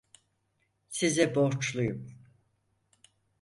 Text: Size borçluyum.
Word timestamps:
Size 0.89 1.35
borçluyum. 1.35 2.07